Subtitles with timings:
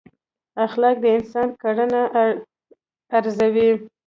[0.65, 2.01] اخلاق د انسانانو کړنې
[3.17, 3.69] ارزوي.